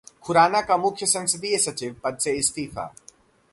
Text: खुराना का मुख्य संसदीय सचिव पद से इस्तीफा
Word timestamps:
खुराना 0.21 0.61
का 0.61 0.77
मुख्य 0.77 1.05
संसदीय 1.05 1.57
सचिव 1.57 1.95
पद 2.03 2.17
से 2.17 2.31
इस्तीफा 2.31 2.93